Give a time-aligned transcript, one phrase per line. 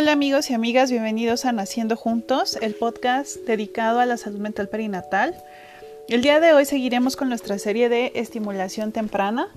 [0.00, 4.68] Hola amigos y amigas, bienvenidos a Naciendo Juntos, el podcast dedicado a la salud mental
[4.68, 5.34] perinatal.
[6.08, 9.48] El día de hoy seguiremos con nuestra serie de estimulación temprana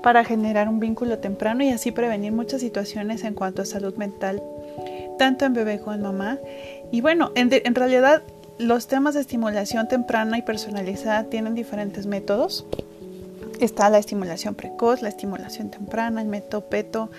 [0.00, 4.40] para generar un vínculo temprano y así prevenir muchas situaciones en cuanto a salud mental,
[5.18, 6.38] tanto en bebé como en mamá.
[6.92, 8.22] Y bueno, en, en realidad
[8.58, 12.64] los temas de estimulación temprana y personalizada tienen diferentes métodos.
[13.60, 17.10] Está la estimulación precoz, la estimulación temprana, el método PETO,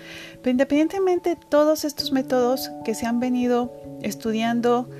[0.42, 4.90] pero independientemente de todos estos métodos que se han venido estudiando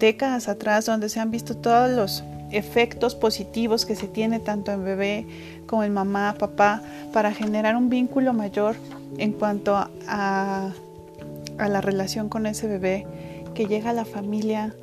[0.00, 4.84] décadas atrás, donde se han visto todos los efectos positivos que se tiene tanto en
[4.84, 5.26] bebé
[5.68, 8.74] como en mamá, papá, para generar un vínculo mayor
[9.18, 13.06] en cuanto a, a la relación con ese bebé
[13.54, 14.74] que llega a la familia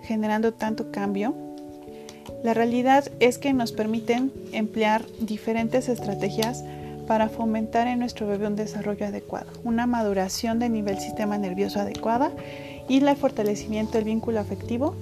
[0.00, 1.34] generando tanto cambio
[2.46, 6.62] la realidad es que nos permiten emplear diferentes estrategias
[7.08, 12.30] para fomentar en nuestro bebé un desarrollo adecuado, una maduración de nivel sistema nervioso adecuada
[12.88, 14.94] y el fortalecimiento del vínculo afectivo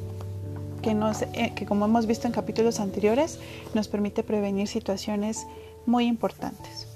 [0.81, 3.39] que, nos, eh, que como hemos visto en capítulos anteriores
[3.75, 5.47] nos permite prevenir situaciones
[5.85, 6.89] muy importantes.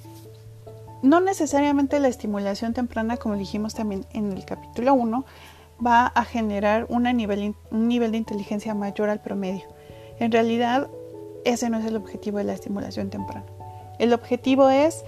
[1.03, 5.27] No necesariamente la estimulación temprana, como dijimos también en el capítulo 1,
[5.87, 9.77] va a generar nivel, un nivel de inteligencia mayor al promedio
[10.21, 10.89] en realidad,
[11.45, 13.47] ese no es el objetivo de la estimulación temprana.
[13.99, 15.05] El objetivo es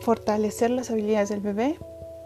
[0.00, 1.78] fortalecer las habilidades del bebé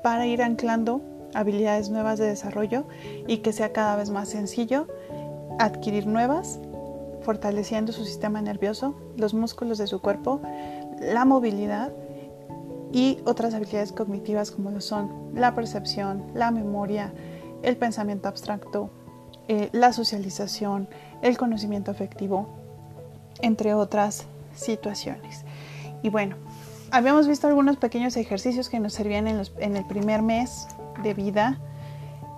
[0.02, 1.00] para ir anclando
[1.34, 2.84] habilidades nuevas de desarrollo
[3.26, 4.86] y que sea cada vez más sencillo
[5.58, 6.58] adquirir nuevas,
[7.22, 10.40] fortaleciendo su sistema nervioso, los músculos de su cuerpo,
[11.00, 11.92] la movilidad
[12.92, 17.12] y otras habilidades cognitivas como lo son la percepción, la memoria,
[17.62, 18.90] el pensamiento abstracto,
[19.48, 20.88] eh, la socialización,
[21.22, 22.48] el conocimiento afectivo,
[23.40, 25.44] entre otras situaciones.
[26.02, 26.36] Y bueno,
[26.90, 30.66] habíamos visto algunos pequeños ejercicios que nos servían en, en el primer mes
[31.02, 31.58] de vida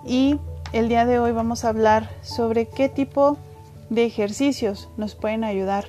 [0.05, 0.39] y
[0.73, 3.37] el día de hoy vamos a hablar sobre qué tipo
[3.89, 5.85] de ejercicios nos pueden ayudar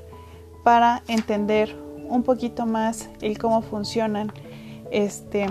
[0.65, 1.77] para entender
[2.09, 4.33] un poquito más el cómo funcionan
[4.91, 5.47] este,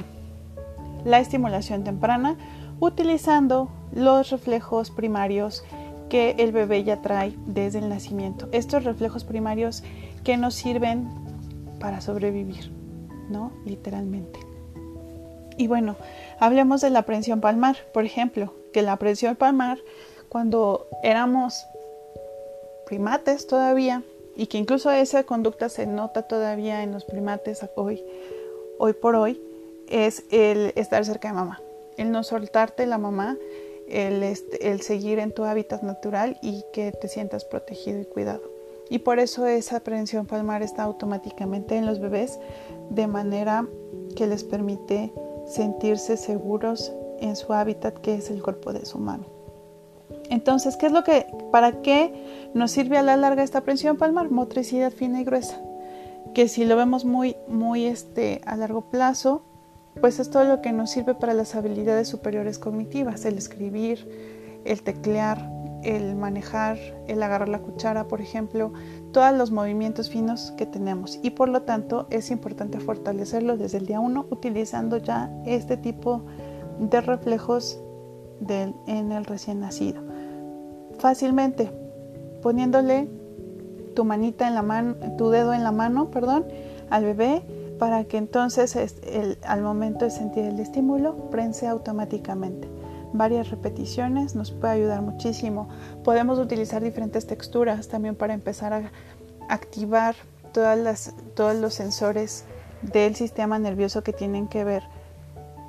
[1.03, 2.37] la estimulación temprana
[2.79, 5.63] utilizando los reflejos primarios
[6.09, 8.47] que el bebé ya trae desde el nacimiento.
[8.51, 9.83] Estos reflejos primarios
[10.23, 11.07] que nos sirven
[11.79, 12.71] para sobrevivir,
[13.29, 13.51] ¿no?
[13.65, 14.39] Literalmente.
[15.57, 15.95] Y bueno,
[16.39, 19.79] hablemos de la prensión palmar, por ejemplo, que la prensión palmar,
[20.27, 21.65] cuando éramos
[22.85, 24.03] primates todavía,
[24.35, 28.03] y que incluso esa conducta se nota todavía en los primates hoy,
[28.77, 29.41] hoy por hoy,
[29.87, 31.61] es el estar cerca de mamá,
[31.97, 33.37] el no soltarte la mamá
[33.87, 38.41] este, el, seguir en tu hábitat natural y que te sientas protegido y cuidado.
[38.89, 42.39] Y por eso esa prevención palmar está automáticamente en los bebés
[42.89, 43.67] de manera
[44.15, 45.11] que les permite
[45.47, 49.25] sentirse seguros en su hábitat que es el cuerpo de su mami.
[50.29, 54.29] Entonces, ¿qué es lo que, para qué nos sirve a la larga esta presión palmar?
[54.29, 55.61] Motricidad fina y gruesa.
[56.33, 59.43] Que si lo vemos muy, muy este, a largo plazo,
[60.01, 64.07] pues es todo lo que nos sirve para las habilidades superiores cognitivas, el escribir,
[64.65, 65.49] el teclear,
[65.83, 68.73] el manejar, el agarrar la cuchara, por ejemplo,
[69.11, 73.85] todos los movimientos finos que tenemos y por lo tanto es importante fortalecerlo desde el
[73.85, 76.23] día 1 utilizando ya este tipo
[76.79, 77.79] de reflejos
[78.87, 80.01] en el recién nacido.
[80.99, 81.71] Fácilmente
[82.41, 83.07] poniéndole
[83.95, 86.45] tu manita en la mano, tu dedo en la mano, perdón,
[86.89, 87.41] al bebé
[87.79, 88.77] para que entonces
[89.45, 92.69] al momento de sentir el estímulo prense automáticamente.
[93.13, 95.69] Varias repeticiones nos puede ayudar muchísimo.
[96.03, 98.91] Podemos utilizar diferentes texturas también para empezar a
[99.49, 100.15] activar
[100.51, 102.45] todas todos los sensores
[102.81, 104.83] del sistema nervioso que tienen que ver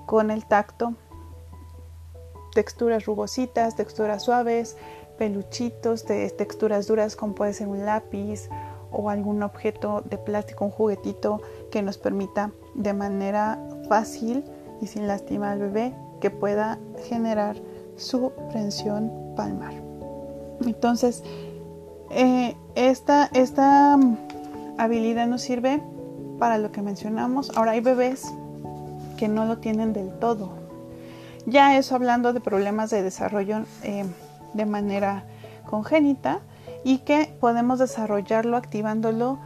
[0.06, 0.94] con el tacto.
[2.54, 4.76] Texturas rugositas, texturas suaves,
[5.18, 8.48] peluchitos, texturas duras como puede ser un lápiz
[8.96, 13.58] o algún objeto de plástico, un juguetito que nos permita de manera
[13.88, 14.44] fácil
[14.80, 17.56] y sin lastimar al bebé que pueda generar
[17.96, 19.74] su prensión palmar.
[20.64, 21.22] Entonces,
[22.10, 23.98] eh, esta, esta
[24.78, 25.82] habilidad nos sirve
[26.38, 27.50] para lo que mencionamos.
[27.56, 28.32] Ahora hay bebés
[29.16, 30.50] que no lo tienen del todo.
[31.46, 34.04] Ya eso hablando de problemas de desarrollo eh,
[34.54, 35.24] de manera
[35.68, 36.40] congénita,
[36.86, 39.40] y que podemos desarrollarlo activándolo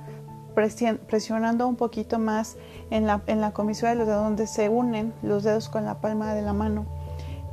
[1.07, 2.59] presionando un poquito más
[2.91, 6.03] en la, en la comisura de los dedos donde se unen los dedos con la
[6.03, 6.85] palma de la mano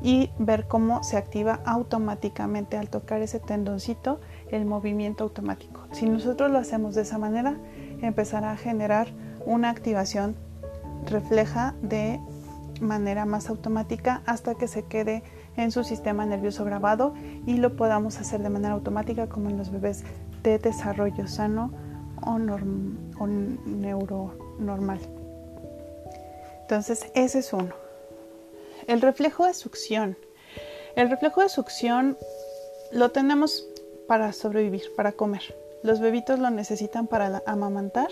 [0.02, 4.20] y ver cómo se activa automáticamente al tocar ese tendoncito
[4.52, 5.88] el movimiento automático.
[5.94, 7.56] Si nosotros lo hacemos de esa manera,
[8.02, 9.08] empezará a generar
[9.46, 10.36] una activación
[11.06, 12.20] refleja de
[12.82, 15.24] manera más automática hasta que se quede
[15.56, 17.14] en su sistema nervioso grabado
[17.46, 20.04] y lo podamos hacer de manera automática como en los bebés
[20.44, 21.72] de desarrollo sano
[22.22, 22.38] o,
[23.28, 25.00] neuro normal.
[26.62, 27.74] Entonces, ese es uno.
[28.88, 30.18] El reflejo de succión.
[30.96, 32.18] El reflejo de succión
[32.92, 33.68] lo tenemos
[34.08, 35.56] para sobrevivir, para comer.
[35.84, 38.10] Los bebitos lo necesitan para amamantar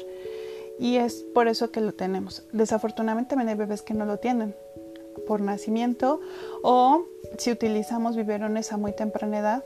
[0.79, 2.45] y es por eso que lo tenemos.
[2.51, 4.55] Desafortunadamente hay bebés que no lo tienen
[5.27, 6.19] por nacimiento
[6.63, 7.05] o
[7.37, 9.63] si utilizamos biberones a muy temprana edad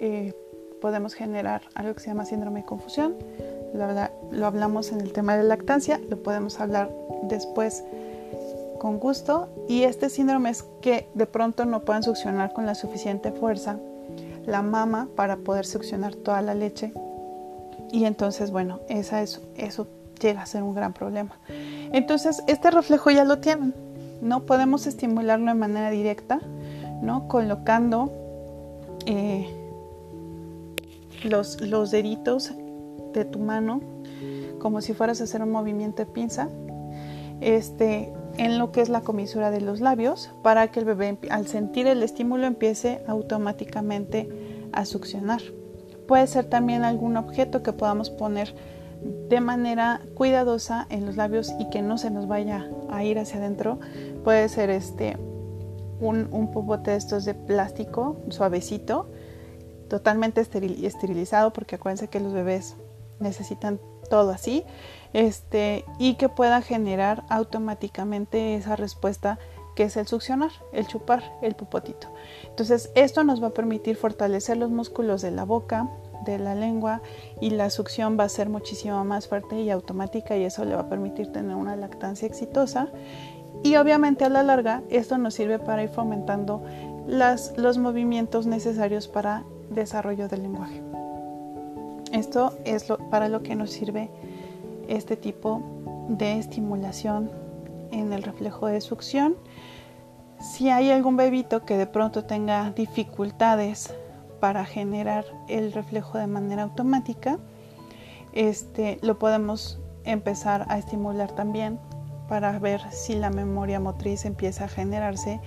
[0.00, 0.34] eh,
[0.80, 3.14] podemos generar algo que se llama síndrome de confusión.
[3.72, 6.90] Lo, hablamos en el tema de lactancia, lo podemos hablar
[7.22, 7.82] después
[8.78, 9.48] con gusto.
[9.66, 13.78] Y este síndrome es que de pronto no puedan succionar con la suficiente fuerza
[14.44, 16.92] la mama para poder succionar toda la leche.
[17.90, 19.86] Y entonces, bueno, esa es, eso
[20.20, 21.38] llega a ser un gran problema.
[21.92, 23.74] Entonces, este reflejo ya lo tienen.
[24.20, 26.40] No podemos estimularlo de manera directa,
[27.02, 27.28] ¿no?
[27.28, 28.12] Colocando
[29.06, 29.48] eh,
[31.24, 32.52] los, los deditos
[33.12, 33.80] de tu mano
[34.58, 36.48] como si fueras a hacer un movimiento de pinza
[37.40, 41.46] este, en lo que es la comisura de los labios para que el bebé al
[41.46, 44.28] sentir el estímulo empiece automáticamente
[44.72, 45.42] a succionar.
[46.08, 48.54] Puede ser también algún objeto que podamos poner
[49.28, 53.38] de manera cuidadosa en los labios y que no se nos vaya a ir hacia
[53.38, 53.78] adentro.
[54.22, 55.16] Puede ser este
[56.00, 59.08] un, un de estos de plástico suavecito
[59.88, 62.76] totalmente esterilizado porque acuérdense que los bebés
[63.20, 63.78] necesitan
[64.10, 64.64] todo así
[65.12, 69.38] este y que pueda generar automáticamente esa respuesta
[69.74, 72.08] que es el succionar, el chupar el pupotito.
[72.48, 75.88] Entonces, esto nos va a permitir fortalecer los músculos de la boca,
[76.24, 77.02] de la lengua
[77.40, 80.82] y la succión va a ser muchísimo más fuerte y automática y eso le va
[80.82, 82.88] a permitir tener una lactancia exitosa.
[83.62, 86.62] Y obviamente a la larga esto nos sirve para ir fomentando
[87.06, 90.82] las, los movimientos necesarios para desarrollo del lenguaje.
[92.12, 94.10] Esto es lo, para lo que nos sirve
[94.88, 95.62] este tipo
[96.08, 97.30] de estimulación
[97.90, 99.36] en el reflejo de succión.
[100.40, 103.94] Si hay algún bebito que de pronto tenga dificultades
[104.44, 107.38] para generar el reflejo de manera automática,
[108.34, 111.78] este, lo podemos empezar a estimular también
[112.28, 115.40] para ver si la memoria motriz empieza a generarse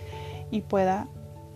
[0.50, 1.08] y pueda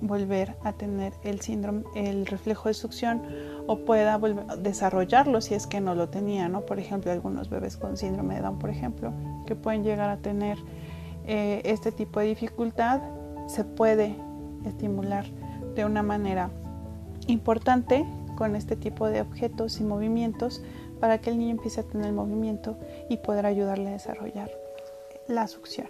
[0.02, 3.24] volver a tener el síndrome, el reflejo de succión
[3.66, 4.20] o pueda
[4.60, 6.62] desarrollarlo si es que no lo tenía, ¿no?
[6.62, 9.14] Por ejemplo, algunos bebés con síndrome de Down, por ejemplo,
[9.48, 10.60] que pueden llegar a tener
[11.26, 13.02] eh, este tipo de dificultad,
[13.48, 14.16] se puede
[14.64, 15.26] estimular
[15.74, 16.52] de una manera
[17.32, 18.06] importante
[18.36, 20.62] con este tipo de objetos y movimientos
[21.00, 22.78] para que el niño empiece a tener movimiento
[23.10, 24.52] y poder ayudarle a desarrollar
[25.28, 25.88] la succión.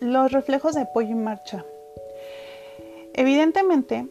[0.00, 1.64] Los reflejos de apoyo y marcha
[3.18, 4.06] Evidentemente,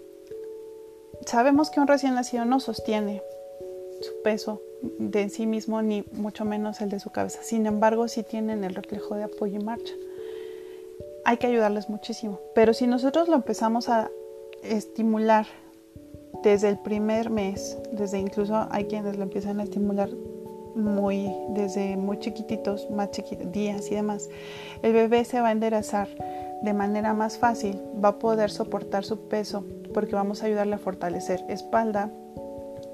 [1.25, 3.23] sabemos que un recién nacido no sostiene
[4.01, 4.61] su peso
[4.99, 7.41] de sí mismo ni mucho menos el de su cabeza.
[7.41, 9.93] Sin embargo, sí tienen el reflejo de apoyo y marcha.
[11.23, 12.41] Hay que ayudarles muchísimo.
[12.53, 14.11] Pero si nosotros lo empezamos a
[14.61, 15.45] estimular
[16.43, 20.09] desde el primer mes, desde incluso hay quienes lo empiezan a estimular
[20.75, 24.29] muy desde muy chiquititos, más chiquitos, días y demás,
[24.83, 26.07] el bebé se va a enderezar
[26.61, 30.79] de manera más fácil, va a poder soportar su peso porque vamos a ayudarle a
[30.79, 32.11] fortalecer espalda,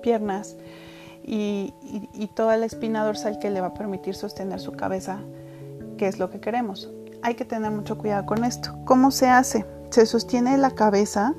[0.02, 0.56] piernas
[1.24, 1.74] y,
[2.36, 5.20] toda la espina dorsal que le va a permitir sostener su cabeza,
[5.98, 6.90] que es lo que queremos.
[7.22, 8.76] Hay que tener mucho cuidado con esto.
[8.86, 9.66] ¿Cómo se hace?
[9.92, 11.34] Se sostiene la cabeza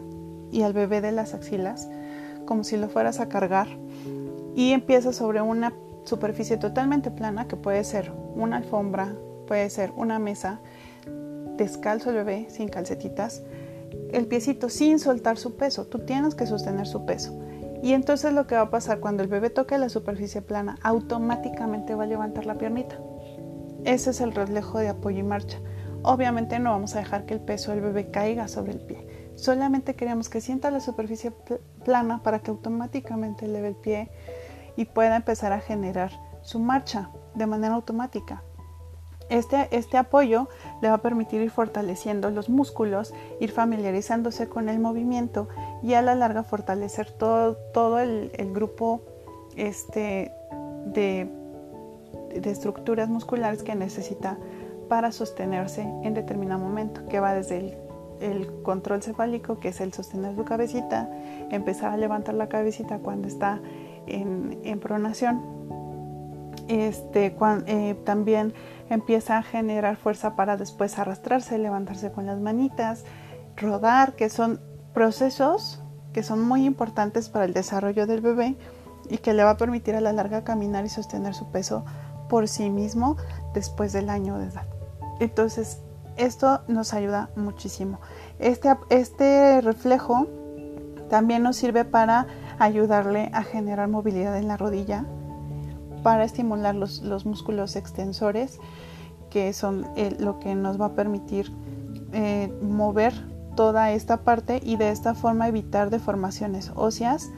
[0.54, 1.88] y al bebé de las axilas
[2.46, 3.66] como si lo fueras a cargar
[4.54, 9.14] y empieza sobre una superficie totalmente plana que puede ser una alfombra,
[9.46, 10.60] puede ser una mesa
[11.56, 13.42] descalzo el bebé, sin calcetitas,
[14.12, 15.86] el piecito sin soltar su peso.
[15.86, 17.38] Tú tienes que sostener su peso.
[17.82, 21.94] Y entonces lo que va a pasar cuando el bebé toque la superficie plana, automáticamente
[21.94, 22.98] va a levantar la piernita.
[23.84, 25.58] Ese es el reflejo de apoyo y marcha.
[26.02, 29.03] Obviamente no vamos a dejar que el peso del bebé caiga sobre el pie.
[29.36, 31.32] Solamente queremos que sienta la superficie
[31.84, 34.10] plana para que automáticamente eleve el pie
[34.76, 36.12] y pueda empezar a generar
[36.42, 38.42] su marcha de manera automática.
[39.30, 40.48] Este, este, apoyo
[40.82, 45.48] le va a permitir ir fortaleciendo los músculos, ir familiarizándose con el movimiento
[45.82, 49.00] y a la larga fortalecer todo, todo el, grupo
[49.56, 50.30] este,
[50.86, 51.30] de,
[52.44, 54.36] estructuras musculares que necesita
[54.90, 57.78] para sostenerse en determinado momento, que va desde el,
[58.62, 61.08] control cefálico, que es el sostener su cabecita,
[61.50, 63.60] empezar a levantar la cabecita cuando está
[64.06, 65.40] en, en pronación,
[66.68, 68.54] Este, eh, también
[68.88, 73.04] empieza a generar fuerza para después arrastrarse, levantarse con las manitas,
[73.56, 74.60] rodar, que son
[74.94, 75.80] procesos
[76.14, 78.56] que son muy importantes para el desarrollo del bebé
[79.10, 81.84] y que le va a permitir a la larga caminar y sostener su peso
[82.30, 83.16] por sí mismo
[83.52, 84.66] después del año de edad.
[85.20, 85.80] Entonces,
[86.16, 88.00] esto nos ayuda muchísimo.
[88.38, 90.26] Este, este reflejo
[91.08, 92.26] también nos sirve para
[92.58, 95.04] ayudarle a generar movilidad en la rodilla,
[96.02, 98.58] para estimular los, músculos extensores,
[99.30, 101.50] que son eh, lo que nos va a permitir
[102.12, 103.14] eh, mover
[103.56, 107.30] toda esta parte y de esta forma evitar deformaciones óseas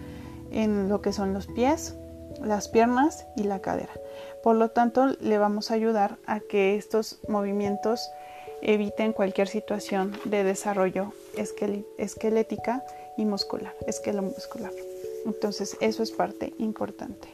[0.51, 1.97] en lo que son los pies,
[2.43, 3.93] las piernas y la cadera.
[4.43, 8.11] Por lo tanto, le vamos a ayudar a que estos movimientos
[8.67, 12.85] eviten cualquier situación de desarrollo esquelética
[13.17, 13.73] y muscular,
[14.23, 14.73] muscular.
[15.25, 17.29] Entonces, eso es parte importante.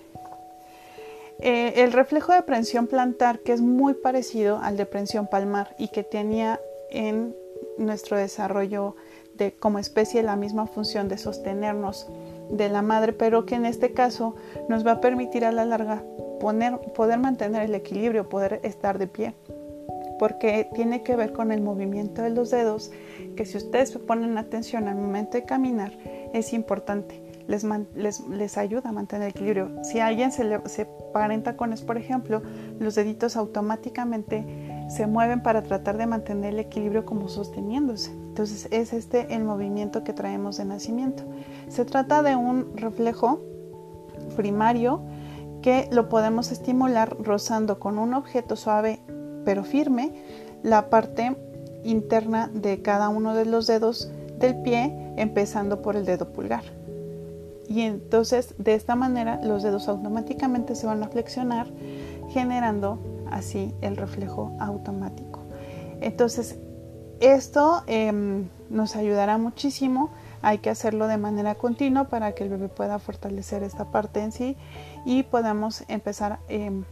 [1.41, 5.89] Eh, el reflejo de prensión plantar, que es muy parecido al de prensión palmar y
[5.89, 6.61] que tenía
[6.91, 7.35] en
[7.79, 8.95] nuestro desarrollo
[9.35, 12.07] de, como especie la misma función de sostenernos
[12.51, 14.37] de la madre, pero que en este caso
[14.69, 16.05] nos va a permitir a la larga
[16.39, 19.35] poder mantener el equilibrio, poder estar de pie,
[20.19, 22.91] porque tiene que ver con el movimiento de los dedos,
[23.37, 25.93] que si ustedes ponen atención al momento de caminar,
[26.33, 27.21] es importante.
[27.49, 29.71] Les, ayuda a mantener el equilibrio.
[29.83, 32.43] Si alguien se, le, se parenta con es, por ejemplo,
[32.79, 34.45] los deditos automáticamente
[34.89, 38.13] se mueven para tratar de mantener el equilibrio como sosteniéndose.
[38.13, 41.25] Entonces es este el movimiento que traemos de nacimiento.
[41.69, 43.41] Se trata de un reflejo
[44.37, 45.03] primario
[45.63, 49.01] que lo podemos estimular rozando con un objeto suave
[49.45, 50.13] pero firme
[50.63, 51.37] la parte
[51.85, 56.65] interna de cada uno de los dedos del pie empezando por el dedo pulgar.
[57.69, 61.67] Y entonces de esta manera los dedos automáticamente se van a flexionar
[62.31, 62.99] generando
[63.31, 65.41] así el reflejo automático.
[66.01, 66.57] Entonces,
[67.21, 70.11] esto em, nos ayudará muchísimo.
[70.43, 74.33] Hay que hacerlo de manera continua para que el bebé pueda fortalecer esta parte en
[74.33, 74.57] sí
[75.05, 76.85] y podamos empezar em,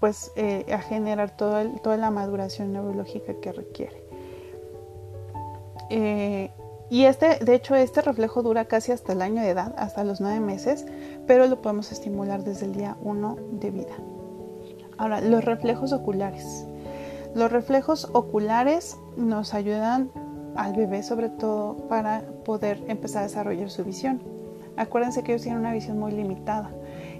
[0.00, 4.02] pues, eh, a generar toda la maduración neurológica que requiere.
[5.90, 6.50] Eh,
[6.90, 10.20] y este, de hecho, este reflejo dura casi hasta el año de edad, hasta los
[10.20, 10.86] nueve meses,
[11.26, 13.96] pero lo podemos estimular desde el día 1 de vida.
[14.96, 16.66] Ahora, los reflejos oculares.
[17.34, 20.10] Los reflejos oculares nos ayudan
[20.56, 24.22] al bebé sobre todo para poder empezar a desarrollar su visión.
[24.76, 26.70] Acuérdense que ellos tienen una visión muy limitada,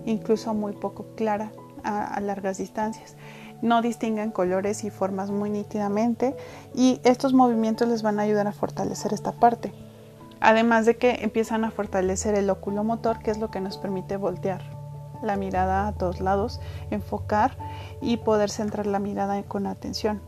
[0.06, 1.52] incluso muy poco clara
[1.88, 3.16] a, largas distancias.
[3.62, 6.36] No distinguen colores y formas muy nítidamente
[6.74, 9.72] y estos movimientos les van a ayudar a fortalecer esta parte.
[10.40, 14.62] Además de que empiezan a fortalecer el oculomotor, que es lo que nos permite voltear
[15.22, 17.56] la mirada a todos lados, enfocar
[18.00, 20.20] y poder centrar la mirada con atención.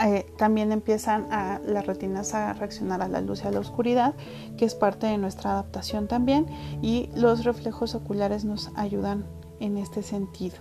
[0.00, 4.14] Eh, también empiezan a, las retinas a reaccionar a la luz y a la oscuridad,
[4.56, 6.46] que es parte de nuestra adaptación también,
[6.80, 9.24] y los reflejos oculares nos ayudan
[9.62, 10.56] en este sentido.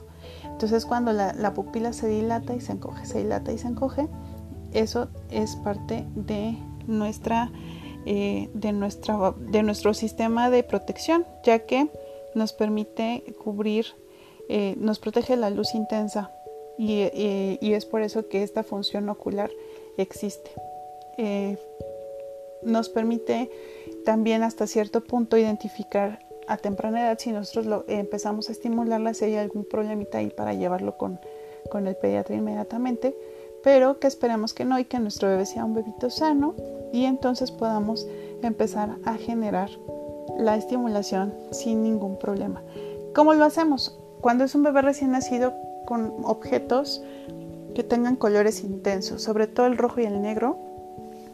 [0.46, 4.08] Entonces cuando la, pupila se dilata y se encoge, se dilata y se encoge,
[4.74, 7.52] eso es parte de nuestra,
[8.06, 11.90] eh, de, nuestra, de nuestro sistema de protección, ya que
[12.36, 13.88] nos permite cubrir,
[14.50, 16.32] eh, nos protege la luz intensa
[16.78, 17.02] y,
[17.74, 19.52] es por eso que esta función ocular
[19.98, 20.52] existe.
[21.18, 21.58] Eh,
[22.64, 23.50] nos permite
[24.06, 26.20] también hasta cierto punto identificar
[26.52, 30.54] a temprana edad si nosotros lo, empezamos a estimularla, si hay algún problemita ahí para
[30.54, 31.20] llevarlo con,
[31.72, 33.16] con el pediatra inmediatamente,
[33.64, 36.56] pero que esperemos que no y que nuestro bebé sea un bebito sano
[36.92, 38.06] y entonces podamos
[38.42, 39.70] empezar a generar
[40.38, 42.62] la estimulación sin ningún problema.
[43.16, 43.98] ¿Cómo lo hacemos?
[44.20, 45.54] Cuando es un bebé recién nacido
[45.86, 47.02] con objetos
[47.76, 50.58] que tengan colores intensos, sobre todo el rojo y el negro,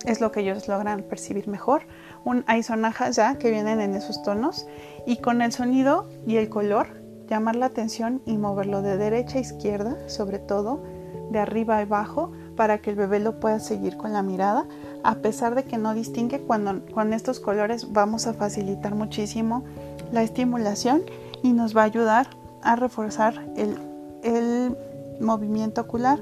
[0.06, 1.82] es lo que ellos logran percibir mejor.
[2.24, 4.68] Un, hay sonajas ya que vienen en esos tonos
[5.08, 9.42] y con el sonido y el color llamar la atención y moverlo de derecha a
[9.42, 10.84] izquierda, sobre todo
[11.32, 14.68] de arriba a abajo, para que el bebé lo pueda seguir con la mirada
[15.04, 19.64] a pesar de que no distingue, cuando con estos colores vamos a facilitar muchísimo
[20.12, 21.04] la estimulación
[21.42, 22.28] y nos va a ayudar
[22.62, 24.76] a reforzar el,
[25.22, 26.20] movimiento ocular,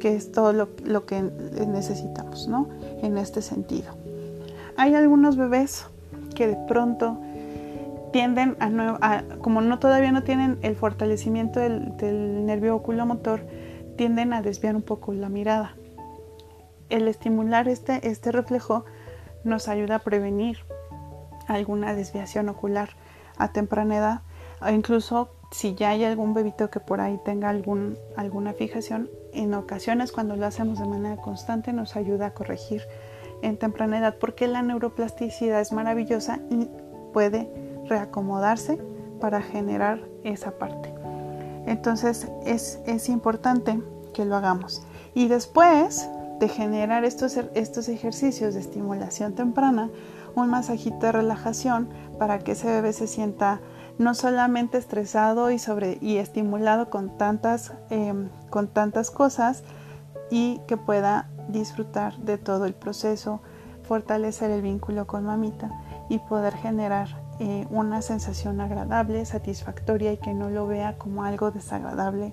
[0.00, 2.68] que es todo lo, que necesitamos, ¿no?
[3.02, 3.94] En este sentido.
[4.76, 5.86] Hay algunos bebés
[6.34, 7.16] que de pronto
[8.16, 13.46] tienden a, como no todavía no tienen el fortalecimiento del, del nervio oculomotor,
[13.98, 15.76] tienden a desviar un poco la mirada.
[16.88, 18.86] El estimular este, este reflejo
[19.44, 20.60] nos ayuda a prevenir
[21.46, 22.88] alguna desviación ocular
[23.36, 24.20] a temprana edad
[24.62, 29.52] o incluso si ya hay algún bebito que por ahí tenga algún, alguna fijación, en
[29.52, 32.80] ocasiones cuando lo hacemos de manera constante nos ayuda a corregir
[33.42, 36.70] en temprana edad porque la neuroplasticidad es maravillosa y
[37.12, 38.78] puede reacomodarse
[39.20, 40.92] para generar esa parte.
[41.66, 44.82] Entonces es, es importante que lo hagamos.
[45.14, 49.90] Y después de generar estos, estos ejercicios de estimulación temprana,
[50.34, 51.88] un masajito de relajación
[52.18, 53.60] para que ese bebé se sienta
[53.98, 59.64] no solamente estresado y, sobre, y estimulado con tantas, em, con tantas cosas
[60.30, 63.40] y que pueda disfrutar de todo el proceso,
[63.82, 65.70] fortalecer el vínculo con mamita
[66.08, 71.50] y poder generar eh, una sensación agradable, satisfactoria y que no lo vea como algo
[71.50, 72.32] desagradable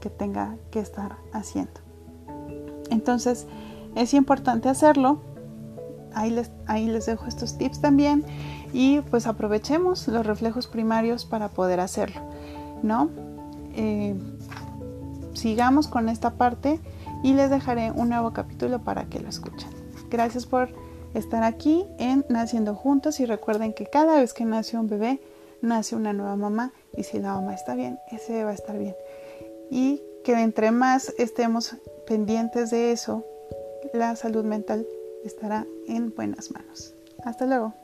[0.00, 1.80] que tenga que estar haciendo.
[2.90, 3.46] Entonces
[3.94, 5.20] es importante hacerlo.
[6.14, 8.24] Ahí les, ahí les dejo estos tips también
[8.72, 12.20] y pues aprovechemos los reflejos primarios para poder hacerlo,
[12.82, 13.10] ¿no?
[13.74, 14.16] Eh,
[15.34, 16.80] sigamos con esta parte
[17.22, 19.68] y les dejaré un nuevo capítulo para que lo escuchen.
[20.10, 20.70] Gracias por
[21.18, 25.20] estar aquí en Naciendo Juntos y recuerden que cada vez que nace un bebé,
[25.60, 28.96] nace una nueva mamá y si la mamá está bien, ese va a estar bien.
[29.70, 33.24] Y que entre más estemos pendientes de eso,
[33.92, 34.86] la salud mental
[35.24, 36.94] estará en buenas manos.
[37.24, 37.74] Hasta luego.